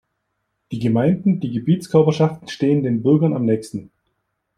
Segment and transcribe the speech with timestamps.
[0.71, 3.91] Die Gemeinden, die Gebietskörperschaften stehen den Bürgern am nächsten.